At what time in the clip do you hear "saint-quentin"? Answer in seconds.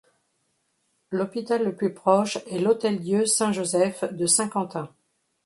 4.25-4.89